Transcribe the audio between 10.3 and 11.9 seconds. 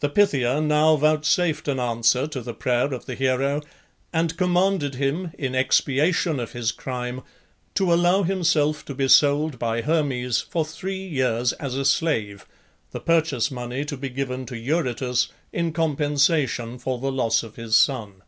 for three years as a